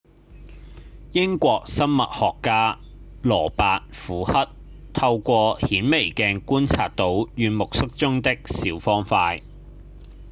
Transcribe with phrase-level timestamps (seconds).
[1.11, 2.79] 英國生物學家
[3.21, 4.49] 羅伯‧虎克
[4.93, 9.43] 透過顯微鏡觀察到軟木塞中的小方塊